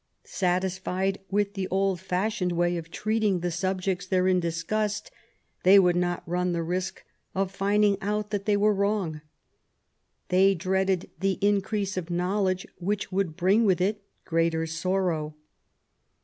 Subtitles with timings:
[0.25, 5.11] Satisfied with the old fashioned way of treating the subjects therein discussed,
[5.61, 7.03] they would not run the risk
[7.35, 9.21] of finding out that they were wrong.
[10.29, 15.35] They dreaded the increase of knowledge which would bring with it greater sorrow.